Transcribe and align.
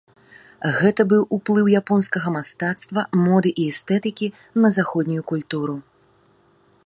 Гэта 0.77 1.01
быў 1.11 1.23
уплыў 1.35 1.65
японскага 1.81 2.33
мастацтва, 2.37 3.01
моды 3.25 3.49
і 3.53 3.63
эстэтыкі 3.73 4.27
на 4.63 4.69
заходнюю 4.79 5.23
культуру. 5.33 5.75